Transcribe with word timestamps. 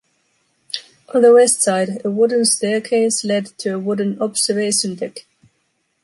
On 1.13 1.21
the 1.21 1.31
west 1.31 1.61
side, 1.61 2.03
a 2.03 2.09
wooden 2.09 2.43
staircase 2.45 3.23
led 3.23 3.45
to 3.59 3.75
a 3.75 3.77
wooden 3.77 4.19
observation 4.19 4.95
deck. 4.95 5.27